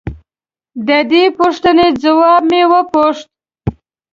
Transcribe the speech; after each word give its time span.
د 0.87 0.89
دې 1.11 1.23
پوښتنې 1.37 1.87
ځواب 2.03 2.41
مې 2.51 2.63
وپوښت. 2.71 3.27